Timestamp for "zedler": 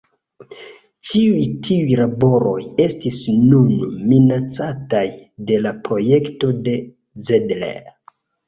7.31-7.81